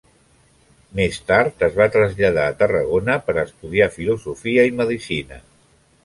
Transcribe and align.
Més 0.99 1.17
tard, 1.31 1.59
es 1.67 1.75
va 1.81 1.85
traslladar 1.95 2.45
a 2.51 2.55
Tarragona 2.61 3.17
per 3.27 3.35
a 3.35 3.43
estudiar 3.49 3.89
filosofia 3.97 4.65
i 4.71 4.73
medicina. 4.79 5.39